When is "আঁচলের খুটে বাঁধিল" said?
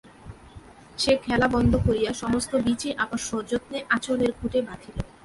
3.89-4.97